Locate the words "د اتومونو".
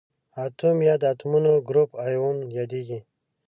1.01-1.51